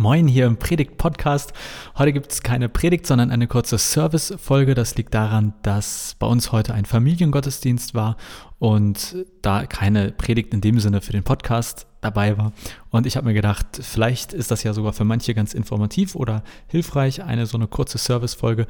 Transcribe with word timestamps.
Moin 0.00 0.28
hier 0.28 0.46
im 0.46 0.58
Predigt-Podcast. 0.58 1.52
Heute 1.96 2.12
gibt 2.12 2.30
es 2.30 2.44
keine 2.44 2.68
Predigt, 2.68 3.04
sondern 3.04 3.32
eine 3.32 3.48
kurze 3.48 3.78
Service-Folge. 3.78 4.76
Das 4.76 4.94
liegt 4.94 5.12
daran, 5.12 5.54
dass 5.62 6.14
bei 6.20 6.26
uns 6.28 6.52
heute 6.52 6.72
ein 6.72 6.84
Familiengottesdienst 6.84 7.96
war 7.96 8.16
und 8.60 9.26
da 9.42 9.66
keine 9.66 10.12
Predigt 10.12 10.54
in 10.54 10.60
dem 10.60 10.78
Sinne 10.78 11.00
für 11.00 11.10
den 11.10 11.24
Podcast 11.24 11.88
dabei 12.00 12.38
war. 12.38 12.52
Und 12.90 13.06
ich 13.06 13.16
habe 13.16 13.26
mir 13.26 13.34
gedacht, 13.34 13.66
vielleicht 13.72 14.32
ist 14.32 14.52
das 14.52 14.62
ja 14.62 14.72
sogar 14.72 14.92
für 14.92 15.02
manche 15.02 15.34
ganz 15.34 15.52
informativ 15.52 16.14
oder 16.14 16.44
hilfreich, 16.68 17.24
eine 17.24 17.46
so 17.46 17.58
eine 17.58 17.66
kurze 17.66 17.98
Service-Folge. 17.98 18.68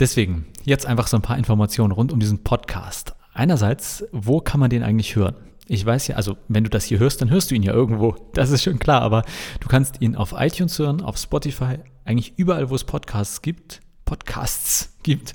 Deswegen 0.00 0.46
jetzt 0.64 0.86
einfach 0.86 1.08
so 1.08 1.18
ein 1.18 1.22
paar 1.22 1.36
Informationen 1.36 1.92
rund 1.92 2.12
um 2.12 2.18
diesen 2.18 2.44
Podcast. 2.44 3.14
Einerseits, 3.34 4.06
wo 4.10 4.40
kann 4.40 4.60
man 4.60 4.70
den 4.70 4.82
eigentlich 4.82 5.16
hören? 5.16 5.36
Ich 5.68 5.84
weiß 5.84 6.06
ja, 6.08 6.16
also 6.16 6.36
wenn 6.48 6.64
du 6.64 6.70
das 6.70 6.84
hier 6.84 6.98
hörst, 6.98 7.20
dann 7.20 7.30
hörst 7.30 7.50
du 7.50 7.54
ihn 7.54 7.62
ja 7.62 7.72
irgendwo. 7.72 8.14
Das 8.34 8.50
ist 8.50 8.62
schon 8.62 8.78
klar, 8.78 9.02
aber 9.02 9.22
du 9.60 9.68
kannst 9.68 10.00
ihn 10.00 10.14
auf 10.14 10.32
iTunes 10.36 10.78
hören, 10.78 11.00
auf 11.00 11.16
Spotify, 11.16 11.78
eigentlich 12.04 12.34
überall, 12.36 12.70
wo 12.70 12.74
es 12.74 12.84
Podcasts 12.84 13.42
gibt. 13.42 13.80
Podcasts 14.06 14.96
gibt. 15.02 15.34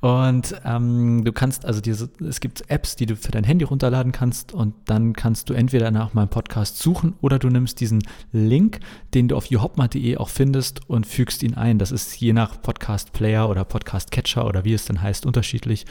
Und 0.00 0.54
ähm, 0.64 1.24
du 1.24 1.32
kannst 1.32 1.64
also 1.64 1.80
diese, 1.80 2.08
es 2.26 2.38
gibt 2.38 2.70
Apps, 2.70 2.94
die 2.94 3.06
du 3.06 3.16
für 3.16 3.32
dein 3.32 3.44
Handy 3.44 3.64
runterladen 3.64 4.12
kannst 4.12 4.52
und 4.52 4.74
dann 4.84 5.14
kannst 5.14 5.50
du 5.50 5.54
entweder 5.54 5.90
nach 5.90 6.14
meinem 6.14 6.28
Podcast 6.28 6.78
suchen 6.78 7.14
oder 7.20 7.38
du 7.38 7.48
nimmst 7.48 7.80
diesen 7.80 8.02
Link, 8.30 8.80
den 9.14 9.26
du 9.26 9.36
auf 9.36 9.46
johopma.de 9.46 10.18
auch 10.18 10.28
findest 10.28 10.88
und 10.88 11.06
fügst 11.06 11.42
ihn 11.42 11.54
ein. 11.54 11.78
Das 11.78 11.90
ist 11.90 12.20
je 12.20 12.32
nach 12.32 12.62
Podcast 12.62 13.12
Player 13.12 13.48
oder 13.48 13.64
Podcast 13.64 14.12
Catcher 14.12 14.46
oder 14.46 14.64
wie 14.64 14.74
es 14.74 14.84
dann 14.84 15.02
heißt 15.02 15.26
unterschiedlich. 15.26 15.86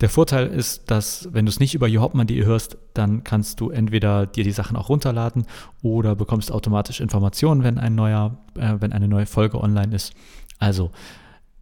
Der 0.00 0.10
Vorteil 0.10 0.48
ist, 0.48 0.90
dass 0.90 1.28
wenn 1.32 1.46
du 1.46 1.50
es 1.50 1.60
nicht 1.60 1.74
über 1.74 1.88
johopman.de 1.88 2.44
hörst, 2.44 2.76
dann 2.92 3.24
kannst 3.24 3.60
du 3.60 3.70
entweder 3.70 4.26
dir 4.26 4.44
die 4.44 4.52
Sachen 4.52 4.76
auch 4.76 4.88
runterladen 4.90 5.46
oder 5.82 6.14
bekommst 6.14 6.52
automatisch 6.52 7.00
Informationen, 7.00 7.62
wenn 7.62 7.78
ein 7.78 7.94
neuer, 7.94 8.36
äh, 8.58 8.74
wenn 8.80 8.92
eine 8.92 9.08
neue 9.08 9.26
Folge 9.26 9.58
online 9.58 9.94
ist. 9.94 10.12
Also 10.58 10.90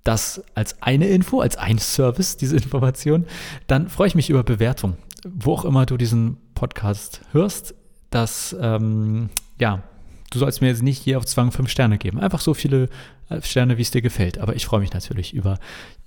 das 0.04 0.42
als 0.54 0.80
eine 0.82 1.08
Info, 1.08 1.40
als 1.40 1.56
ein 1.56 1.78
Service, 1.78 2.36
diese 2.36 2.56
Information. 2.56 3.24
Dann 3.66 3.88
freue 3.88 4.08
ich 4.08 4.14
mich 4.14 4.30
über 4.30 4.44
Bewertung. 4.44 4.96
Wo 5.26 5.54
auch 5.54 5.64
immer 5.64 5.86
du 5.86 5.96
diesen 5.96 6.36
Podcast 6.54 7.22
hörst, 7.32 7.74
dass, 8.10 8.54
ähm, 8.60 9.30
ja, 9.58 9.82
du 10.30 10.38
sollst 10.38 10.60
mir 10.60 10.68
jetzt 10.68 10.82
nicht 10.82 10.98
hier 10.98 11.16
auf 11.16 11.24
Zwang 11.24 11.50
fünf 11.50 11.70
Sterne 11.70 11.96
geben. 11.96 12.20
Einfach 12.20 12.40
so 12.40 12.52
viele 12.52 12.90
äh, 13.30 13.40
Sterne, 13.40 13.78
wie 13.78 13.82
es 13.82 13.90
dir 13.90 14.02
gefällt. 14.02 14.38
Aber 14.38 14.54
ich 14.54 14.66
freue 14.66 14.80
mich 14.80 14.92
natürlich 14.92 15.32
über 15.32 15.58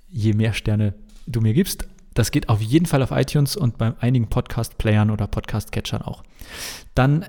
je 0.08 0.32
mehr 0.32 0.52
Sterne 0.54 0.94
du 1.26 1.40
mir 1.40 1.52
gibst. 1.52 1.88
Das 2.14 2.30
geht 2.30 2.48
auf 2.48 2.60
jeden 2.60 2.86
Fall 2.86 3.02
auf 3.02 3.10
iTunes 3.10 3.56
und 3.56 3.78
bei 3.78 3.92
einigen 4.00 4.28
Podcast-Playern 4.28 5.10
oder 5.10 5.26
Podcast-Catchern 5.26 6.02
auch. 6.02 6.22
Dann 6.94 7.26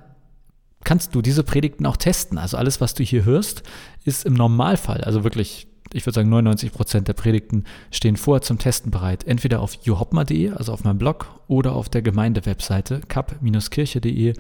kannst 0.84 1.14
du 1.14 1.22
diese 1.22 1.44
Predigten 1.44 1.86
auch 1.86 1.98
testen. 1.98 2.38
Also 2.38 2.58
alles, 2.58 2.80
was 2.80 2.94
du 2.94 3.04
hier 3.04 3.26
hörst, 3.26 3.64
ist 4.06 4.26
im 4.26 4.34
Normalfall, 4.34 5.02
also 5.02 5.24
wirklich, 5.24 5.68
ich 5.94 6.06
würde 6.06 6.16
sagen 6.16 6.30
99 6.30 6.72
Prozent 6.72 7.08
der 7.08 7.14
Predigten 7.14 7.64
stehen 7.92 8.16
vorher 8.16 8.42
zum 8.42 8.58
Testen 8.58 8.92
bereit. 8.92 9.26
Entweder 9.26 9.62
auf 9.62 9.78
johopma.de, 9.84 10.52
also 10.52 10.74
auf 10.74 10.84
meinem 10.84 10.98
Blog, 10.98 11.40
oder 11.48 11.74
auf 11.74 11.90
der 11.90 12.02
Gemeindewebseite 12.02 13.02
kap-kirche.de. 13.08 14.34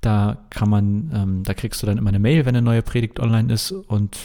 Da 0.00 0.38
kann 0.50 0.70
man, 0.70 1.10
ähm, 1.14 1.42
da 1.44 1.54
kriegst 1.54 1.82
du 1.82 1.86
dann 1.86 1.98
immer 1.98 2.10
eine 2.10 2.18
Mail, 2.18 2.46
wenn 2.46 2.54
eine 2.54 2.62
neue 2.62 2.82
Predigt 2.82 3.20
online 3.20 3.52
ist 3.52 3.72
und 3.72 4.16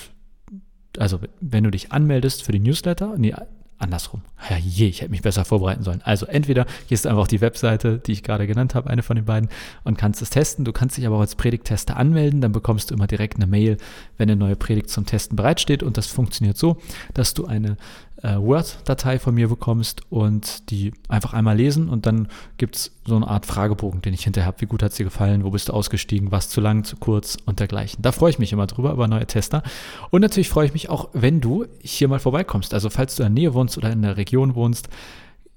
also 0.99 1.19
wenn 1.41 1.63
du 1.63 1.71
dich 1.71 1.91
anmeldest 1.91 2.43
für 2.43 2.51
die 2.51 2.59
Newsletter, 2.59 3.15
nee, 3.17 3.33
andersrum. 3.77 4.21
Ja, 4.49 4.57
je, 4.57 4.87
ich 4.87 5.01
hätte 5.01 5.11
mich 5.11 5.21
besser 5.21 5.45
vorbereiten 5.45 5.83
sollen. 5.83 6.01
Also 6.03 6.25
entweder 6.25 6.65
gehst 6.87 7.05
du 7.05 7.09
einfach 7.09 7.23
auf 7.23 7.27
die 7.27 7.41
Webseite, 7.41 7.99
die 7.99 8.13
ich 8.13 8.23
gerade 8.23 8.47
genannt 8.47 8.75
habe, 8.75 8.89
eine 8.89 9.03
von 9.03 9.15
den 9.15 9.25
beiden, 9.25 9.49
und 9.83 9.97
kannst 9.97 10.21
es 10.21 10.29
testen. 10.29 10.65
Du 10.65 10.71
kannst 10.71 10.97
dich 10.97 11.05
aber 11.05 11.17
auch 11.17 11.21
als 11.21 11.35
Predigtester 11.35 11.97
anmelden, 11.97 12.41
dann 12.41 12.51
bekommst 12.51 12.91
du 12.91 12.95
immer 12.95 13.07
direkt 13.07 13.35
eine 13.35 13.47
Mail, 13.47 13.77
wenn 14.17 14.29
eine 14.29 14.37
neue 14.37 14.55
Predigt 14.55 14.89
zum 14.89 15.05
Testen 15.05 15.35
bereitsteht. 15.35 15.83
Und 15.83 15.97
das 15.97 16.07
funktioniert 16.07 16.57
so, 16.57 16.77
dass 17.13 17.33
du 17.33 17.45
eine 17.45 17.77
äh, 18.23 18.37
Word-Datei 18.37 19.19
von 19.19 19.35
mir 19.35 19.49
bekommst 19.49 20.01
und 20.09 20.71
die 20.71 20.93
einfach 21.09 21.33
einmal 21.33 21.57
lesen 21.57 21.89
und 21.89 22.05
dann 22.05 22.29
gibt 22.57 22.77
es 22.77 22.91
so 23.05 23.17
eine 23.17 23.27
Art 23.27 23.45
Fragebogen, 23.45 24.01
den 24.01 24.13
ich 24.13 24.23
hinterher 24.23 24.47
habe. 24.47 24.61
Wie 24.61 24.65
gut 24.65 24.81
hat 24.81 24.91
es 24.91 24.97
dir 24.97 25.03
gefallen? 25.03 25.43
Wo 25.43 25.51
bist 25.51 25.69
du 25.69 25.73
ausgestiegen? 25.73 26.31
Was 26.31 26.47
zu 26.47 26.61
lang, 26.61 26.85
zu 26.85 26.95
kurz 26.95 27.37
und 27.45 27.59
dergleichen. 27.59 28.01
Da 28.01 28.13
freue 28.13 28.29
ich 28.29 28.39
mich 28.39 28.53
immer 28.53 28.65
drüber, 28.65 28.93
über 28.93 29.09
neue 29.09 29.27
Tester. 29.27 29.61
Und 30.09 30.21
natürlich 30.21 30.49
freue 30.49 30.65
ich 30.65 30.73
mich 30.73 30.89
auch, 30.89 31.09
wenn 31.11 31.41
du 31.41 31.65
hier 31.81 32.07
mal 32.07 32.19
vorbeikommst. 32.19 32.73
Also 32.73 32.89
falls 32.89 33.15
du 33.15 33.23
in 33.23 33.35
der 33.35 33.43
Nähe 33.43 33.53
wohnst 33.53 33.77
oder 33.77 33.91
in 33.91 34.01
der 34.01 34.15
Region 34.15 34.55
wohnst, 34.55 34.87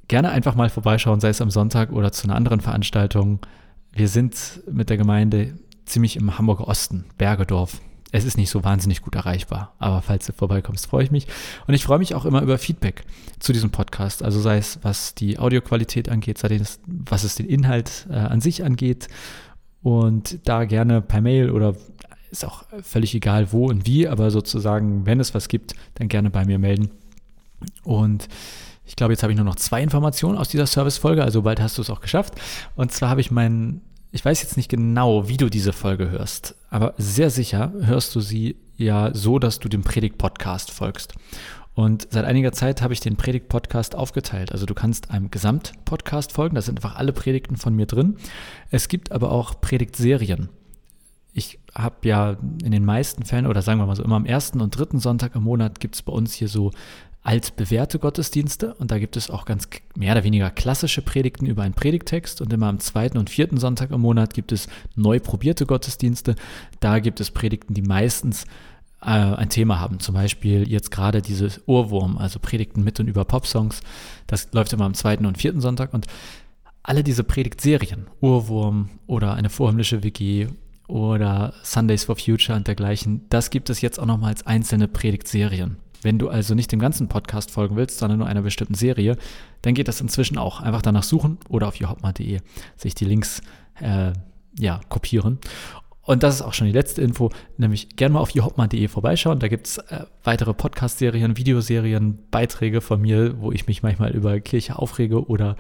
gerne 0.09 0.31
einfach 0.31 0.56
mal 0.56 0.69
vorbeischauen, 0.69 1.21
sei 1.21 1.28
es 1.28 1.41
am 1.41 1.50
Sonntag 1.50 1.93
oder 1.93 2.10
zu 2.10 2.25
einer 2.25 2.34
anderen 2.34 2.60
Veranstaltung. 2.60 3.38
Wir 3.93 4.09
sind 4.09 4.60
mit 4.71 4.91
der 4.91 4.97
Gemeinde 4.97 5.55
ziemlich 5.84 6.16
im 6.16 6.37
Hamburger 6.37 6.66
Osten, 6.66 7.05
Bergedorf 7.16 7.81
es 8.12 8.25
ist 8.25 8.37
nicht 8.37 8.50
so 8.50 8.65
wahnsinnig 8.65 9.03
gut 9.03 9.15
erreichbar. 9.15 9.75
Aber 9.78 10.03
falls 10.03 10.27
du 10.27 10.33
vorbeikommst, 10.33 10.87
freue 10.87 11.05
ich 11.05 11.11
mich. 11.11 11.27
Und 11.67 11.75
ich 11.75 11.84
freue 11.84 11.99
mich 11.99 12.15
auch 12.15 12.25
immer 12.25 12.43
über 12.43 12.59
Feedback 12.59 13.05
zu 13.39 13.53
diesem 13.53 13.71
Podcast. 13.71 14.22
Also 14.22 14.41
sei 14.41 14.59
es, 14.59 14.78
was 14.83 15.15
die 15.15 15.39
Audioqualität 15.39 16.09
angeht, 16.09 16.39
sei 16.39 16.55
es, 16.55 16.81
was 16.87 17.25
es 17.25 17.34
den 17.34 17.47
Inhalt 17.47 18.06
äh, 18.11 18.15
an 18.15 18.41
sich 18.41 18.65
angeht. 18.65 19.09
Und 19.83 20.39
da 20.44 20.65
gerne 20.65 21.03
per 21.03 21.21
Mail 21.21 21.50
oder 21.50 21.75
ist 22.31 22.44
auch 22.44 22.65
völlig 22.83 23.15
egal 23.15 23.53
wo 23.53 23.69
und 23.69 23.87
wie, 23.87 24.09
aber 24.09 24.31
sozusagen, 24.31 25.06
wenn 25.06 25.21
es 25.21 25.34
was 25.34 25.49
gibt, 25.49 25.75
dann 25.94 26.09
gerne 26.09 26.31
bei 26.31 26.44
mir 26.44 26.59
melden. 26.59 26.91
Und 27.83 28.28
ich 28.84 28.97
glaube, 28.97 29.12
jetzt 29.12 29.23
habe 29.23 29.33
ich 29.33 29.37
nur 29.37 29.44
noch 29.44 29.56
zwei 29.56 29.83
Informationen 29.83 30.38
aus 30.38 30.49
dieser 30.49 30.67
Service-Folge, 30.67 31.23
also 31.23 31.43
bald 31.43 31.61
hast 31.61 31.78
du 31.78 31.83
es 31.83 31.91
auch 31.91 32.00
geschafft. 32.00 32.34
Und 32.75 32.93
zwar 32.93 33.11
habe 33.11 33.21
ich 33.21 33.31
meinen 33.31 33.81
ich 34.16 34.25
weiß 34.25 34.41
jetzt 34.43 34.56
nicht 34.56 34.71
genau, 34.71 35.28
wie 35.28 35.37
du 35.37 35.50
diese 35.50 35.75
Folge 35.75 36.09
hörst, 36.09 36.56
aber 36.71 36.94
sehr 36.97 37.28
sicher 37.28 37.75
hörst 37.82 38.15
du 38.15 38.21
sie 38.21 38.56
ja 38.78 39.15
so, 39.15 39.38
dass 39.38 39.59
du 39.59 39.69
dem 39.69 39.82
Predigt-Podcast 39.82 40.71
folgst. 40.71 41.12
Und 41.75 42.09
seit 42.10 42.25
einiger 42.25 42.53
Zeit 42.53 42.81
habe 42.81 42.94
ich 42.94 43.00
den 43.00 43.16
Predigt-Podcast 43.16 43.94
aufgeteilt. 43.94 44.53
Also 44.53 44.65
du 44.65 44.72
kannst 44.72 45.10
einem 45.10 45.31
Gesamt-Podcast 45.31 46.32
folgen, 46.32 46.55
da 46.55 46.62
sind 46.62 46.78
einfach 46.78 46.97
alle 46.97 47.12
Predigten 47.12 47.59
von 47.59 47.76
mir 47.76 47.84
drin. 47.84 48.16
Es 48.71 48.88
gibt 48.88 49.12
aber 49.12 49.31
auch 49.31 49.60
Predigtserien. 49.60 50.49
Ich 51.34 51.59
habe 51.75 52.09
ja 52.09 52.38
in 52.65 52.72
den 52.72 52.87
meisten 52.87 53.22
Fällen, 53.22 53.47
oder 53.47 53.60
sagen 53.60 53.78
wir 53.81 53.87
mal 53.87 53.97
so, 53.97 54.03
immer 54.03 54.16
am 54.16 54.25
ersten 54.25 54.62
und 54.62 54.78
dritten 54.78 54.99
Sonntag 54.99 55.34
im 55.34 55.43
Monat 55.43 55.78
gibt 55.78 55.94
es 55.94 56.00
bei 56.00 56.12
uns 56.12 56.32
hier 56.32 56.49
so 56.49 56.71
altbewährte 57.26 57.98
Gottesdienste 57.98 58.75
und 58.75 58.92
da 58.92 59.00
gibt 59.00 59.16
es 59.16 59.31
auch 59.31 59.47
ganz 59.47 59.69
mehr 59.97 60.12
oder 60.12 60.22
weniger 60.22 60.48
klassische 60.48 61.03
Predigten 61.03 61.47
über 61.47 61.64
einen 61.64 61.75
Predigtext 61.75 62.41
und 62.41 62.53
immer 62.53 62.69
am 62.69 62.78
zweiten 62.78 63.19
und 63.19 63.31
vierten 63.31 63.59
Sonntag 63.59 63.91
im 63.91 64.00
Monat 64.00 64.32
gibt 64.32 64.53
es 64.53 64.69
neu 64.94 65.19
probierte 65.19 65.66
Gottesdienste. 65.66 66.37
Da 66.78 67.00
gibt 67.00 67.20
es 67.20 67.32
Predigten, 67.32 67.75
die 67.75 67.82
meistens 67.82 68.44
äh, 69.03 69.09
ein 69.09 69.48
Thema 69.48 69.81
haben. 69.81 69.98
Zum 69.98 70.14
Beispiel 70.14 70.70
jetzt 70.70 70.92
gerade 70.92 71.20
dieses 71.20 71.66
Ohrwurm, 71.66 72.16
also 72.16 72.38
Predigten 72.38 72.84
mit 72.84 73.00
und 73.00 73.09
über 73.09 73.25
Popsongs. 73.25 73.81
Das 74.28 74.53
läuft 74.53 74.72
immer 74.72 74.84
am 74.84 74.94
zweiten 74.94 75.26
und 75.26 75.37
vierten 75.37 75.60
Sonntag 75.60 75.94
und 75.94 76.06
alle 76.84 77.03
diese 77.03 77.25
Predigtserien, 77.25 78.06
Ohrwurm 78.20 78.88
oder 79.08 79.34
eine 79.34 79.50
vorhimmlische 79.50 80.04
WG 80.04 80.47
oder 80.87 81.54
Sundays 81.64 82.04
for 82.04 82.14
Future 82.14 82.56
und 82.56 82.69
dergleichen, 82.69 83.22
das 83.31 83.50
gibt 83.50 83.69
es 83.69 83.81
jetzt 83.81 83.98
auch 83.98 84.06
nochmal 84.06 84.31
als 84.31 84.47
einzelne 84.47 84.87
Predigtserien. 84.87 85.78
Wenn 86.03 86.19
du 86.19 86.29
also 86.29 86.55
nicht 86.55 86.73
dem 86.73 86.81
ganzen 86.81 87.09
Podcast 87.09 87.51
folgen 87.51 87.77
willst, 87.77 87.99
sondern 87.99 88.19
nur 88.19 88.29
einer 88.29 88.43
bestimmten 88.43 88.75
Serie, 88.75 89.17
dann 89.62 89.75
geht 89.75 89.89
das 89.89 90.01
inzwischen 90.01 90.39
auch. 90.39 90.61
Einfach 90.61 90.83
danach 90.83 91.03
suchen 91.03 91.39
oder 91.49 91.69
auf 91.69 91.77
johopma.de 91.77 92.41
sich 92.77 92.95
die 92.95 93.05
Links 93.05 93.41
äh, 93.81 94.12
ja, 94.59 94.81
kopieren. 94.89 95.39
Und 96.06 96.23
das 96.23 96.37
ist 96.37 96.43
auch 96.43 96.55
schon 96.55 96.69
die 96.69 96.73
letzte 96.73 97.03
Info, 97.03 97.31
nämlich 97.56 97.97
gerne 97.97 98.15
mal 98.15 98.21
auf 98.21 98.31
johopma.de 98.31 98.87
vorbeischauen. 98.87 99.41
Da 99.41 99.49
gibt 99.49 99.67
es 99.67 99.79
äh, 99.79 100.05
weitere 100.23 100.55
Podcast-Serien, 100.55 101.37
Videoserien, 101.37 102.21
Beiträge 102.31 102.81
von 102.81 103.01
mir, 103.01 103.41
wo 103.41 103.51
ich 103.51 103.67
mich 103.67 103.83
manchmal 103.83 104.12
über 104.12 104.39
Kirche 104.39 104.79
aufrege 104.79 105.27
oder 105.27 105.56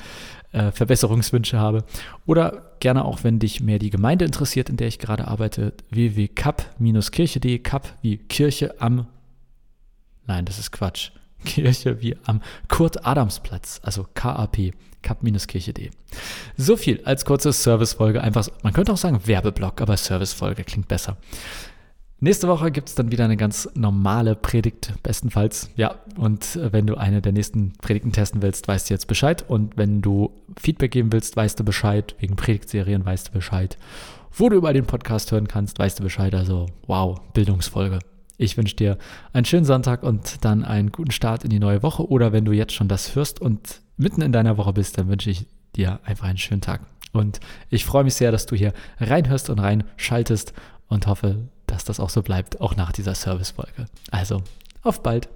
äh, 0.52 0.70
Verbesserungswünsche 0.70 1.58
habe. 1.58 1.84
Oder 2.26 2.76
gerne 2.78 3.04
auch, 3.04 3.24
wenn 3.24 3.40
dich 3.40 3.60
mehr 3.60 3.80
die 3.80 3.90
Gemeinde 3.90 4.24
interessiert, 4.24 4.70
in 4.70 4.76
der 4.76 4.86
ich 4.86 5.00
gerade 5.00 5.26
arbeite, 5.26 5.74
www.kap-kirche.de, 5.90 7.58
Kap 7.58 7.94
wie 8.02 8.18
Kirche 8.18 8.80
am 8.80 9.08
Nein, 10.26 10.44
das 10.44 10.58
ist 10.58 10.72
Quatsch. 10.72 11.10
Kirche 11.44 12.00
wie 12.00 12.16
am 12.24 12.42
Kurt-Adams-Platz, 12.68 13.80
also 13.82 14.06
KAP, 14.14 14.72
kap-kirche.de. 15.02 15.90
So 16.56 16.76
viel 16.76 17.02
als 17.04 17.24
kurze 17.24 17.52
Servicefolge. 17.52 18.20
Einfach, 18.20 18.48
man 18.62 18.72
könnte 18.72 18.92
auch 18.92 18.96
sagen 18.96 19.26
Werbeblock, 19.26 19.80
aber 19.80 19.96
Servicefolge 19.96 20.64
klingt 20.64 20.88
besser. 20.88 21.16
Nächste 22.18 22.48
Woche 22.48 22.70
gibt 22.70 22.88
es 22.88 22.94
dann 22.94 23.12
wieder 23.12 23.26
eine 23.26 23.36
ganz 23.36 23.68
normale 23.74 24.34
Predigt, 24.34 24.94
bestenfalls. 25.02 25.68
Ja, 25.76 25.96
und 26.16 26.56
äh, 26.56 26.72
wenn 26.72 26.86
du 26.86 26.96
eine 26.96 27.20
der 27.20 27.32
nächsten 27.32 27.74
Predigten 27.74 28.12
testen 28.12 28.40
willst, 28.40 28.66
weißt 28.66 28.88
du 28.88 28.94
jetzt 28.94 29.06
Bescheid. 29.06 29.44
Und 29.46 29.76
wenn 29.76 30.00
du 30.00 30.32
Feedback 30.58 30.92
geben 30.92 31.12
willst, 31.12 31.36
weißt 31.36 31.60
du 31.60 31.64
Bescheid. 31.64 32.16
Wegen 32.18 32.36
Predigtserien 32.36 33.04
weißt 33.04 33.28
du 33.28 33.32
Bescheid. 33.32 33.76
Wo 34.32 34.48
du 34.48 34.56
über 34.56 34.72
den 34.72 34.86
Podcast 34.86 35.30
hören 35.30 35.46
kannst, 35.46 35.78
weißt 35.78 35.98
du 35.98 36.04
Bescheid. 36.04 36.34
Also, 36.34 36.66
wow, 36.86 37.20
Bildungsfolge. 37.34 37.98
Ich 38.38 38.56
wünsche 38.56 38.76
dir 38.76 38.98
einen 39.32 39.44
schönen 39.44 39.64
Sonntag 39.64 40.02
und 40.02 40.44
dann 40.44 40.64
einen 40.64 40.92
guten 40.92 41.10
Start 41.10 41.44
in 41.44 41.50
die 41.50 41.58
neue 41.58 41.82
Woche. 41.82 42.08
Oder 42.08 42.32
wenn 42.32 42.44
du 42.44 42.52
jetzt 42.52 42.72
schon 42.72 42.88
das 42.88 43.14
hörst 43.14 43.40
und 43.40 43.80
mitten 43.96 44.22
in 44.22 44.32
deiner 44.32 44.56
Woche 44.56 44.72
bist, 44.72 44.98
dann 44.98 45.08
wünsche 45.08 45.30
ich 45.30 45.46
dir 45.74 46.00
einfach 46.04 46.26
einen 46.26 46.38
schönen 46.38 46.60
Tag. 46.60 46.82
Und 47.12 47.40
ich 47.70 47.84
freue 47.84 48.04
mich 48.04 48.14
sehr, 48.14 48.32
dass 48.32 48.46
du 48.46 48.56
hier 48.56 48.72
reinhörst 48.98 49.48
und 49.48 49.58
reinschaltest 49.58 50.52
und 50.88 51.06
hoffe, 51.06 51.48
dass 51.66 51.84
das 51.84 51.98
auch 51.98 52.10
so 52.10 52.22
bleibt, 52.22 52.60
auch 52.60 52.76
nach 52.76 52.92
dieser 52.92 53.14
Servicefolge. 53.14 53.86
Also, 54.10 54.42
auf 54.82 55.02
bald! 55.02 55.28